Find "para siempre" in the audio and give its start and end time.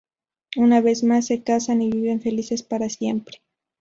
2.63-3.37